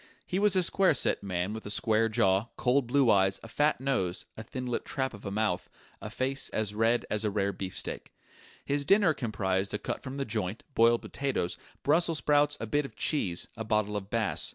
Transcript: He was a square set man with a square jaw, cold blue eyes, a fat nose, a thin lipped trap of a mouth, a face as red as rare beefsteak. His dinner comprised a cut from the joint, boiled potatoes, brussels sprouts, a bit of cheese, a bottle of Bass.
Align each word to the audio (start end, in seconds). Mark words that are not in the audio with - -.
He 0.25 0.39
was 0.39 0.55
a 0.55 0.63
square 0.63 0.95
set 0.95 1.21
man 1.21 1.53
with 1.53 1.63
a 1.63 1.69
square 1.69 2.09
jaw, 2.09 2.47
cold 2.57 2.87
blue 2.87 3.11
eyes, 3.11 3.39
a 3.43 3.47
fat 3.47 3.79
nose, 3.79 4.25
a 4.35 4.41
thin 4.41 4.65
lipped 4.65 4.87
trap 4.87 5.13
of 5.13 5.27
a 5.27 5.31
mouth, 5.31 5.69
a 6.01 6.09
face 6.09 6.49
as 6.49 6.73
red 6.73 7.05
as 7.11 7.23
rare 7.23 7.53
beefsteak. 7.53 8.11
His 8.65 8.83
dinner 8.83 9.13
comprised 9.13 9.75
a 9.75 9.77
cut 9.77 10.01
from 10.01 10.17
the 10.17 10.25
joint, 10.25 10.63
boiled 10.73 11.03
potatoes, 11.03 11.55
brussels 11.83 12.17
sprouts, 12.17 12.57
a 12.59 12.65
bit 12.65 12.83
of 12.83 12.95
cheese, 12.95 13.47
a 13.55 13.63
bottle 13.63 13.95
of 13.95 14.09
Bass. 14.09 14.49